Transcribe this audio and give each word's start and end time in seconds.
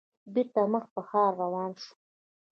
بېرته 0.33 0.61
مخ 0.71 0.85
په 0.93 1.01
ښار 1.09 1.31
روان 1.41 1.71
شوو. 1.83 1.93